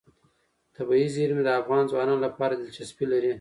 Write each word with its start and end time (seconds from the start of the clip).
طبیعي 0.75 1.07
زیرمې 1.15 1.43
د 1.45 1.49
افغان 1.61 1.83
ځوانانو 1.91 2.23
لپاره 2.25 2.53
دلچسپي 2.55 3.05
لري. 3.13 3.29